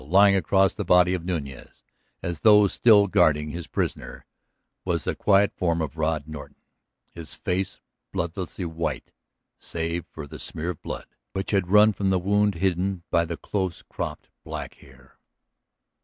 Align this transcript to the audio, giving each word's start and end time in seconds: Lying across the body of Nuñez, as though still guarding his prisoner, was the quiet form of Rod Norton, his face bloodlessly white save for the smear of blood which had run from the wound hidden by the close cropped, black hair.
Lying 0.07 0.35
across 0.35 0.73
the 0.73 0.83
body 0.83 1.13
of 1.13 1.21
Nuñez, 1.21 1.83
as 2.23 2.39
though 2.39 2.65
still 2.65 3.05
guarding 3.05 3.51
his 3.51 3.67
prisoner, 3.67 4.25
was 4.83 5.03
the 5.03 5.13
quiet 5.13 5.53
form 5.53 5.79
of 5.79 5.95
Rod 5.95 6.27
Norton, 6.27 6.55
his 7.11 7.35
face 7.35 7.79
bloodlessly 8.11 8.65
white 8.65 9.11
save 9.59 10.07
for 10.07 10.25
the 10.25 10.39
smear 10.39 10.71
of 10.71 10.81
blood 10.81 11.05
which 11.33 11.51
had 11.51 11.67
run 11.69 11.93
from 11.93 12.09
the 12.09 12.17
wound 12.17 12.55
hidden 12.55 13.03
by 13.11 13.25
the 13.25 13.37
close 13.37 13.83
cropped, 13.83 14.29
black 14.43 14.73
hair. 14.77 15.19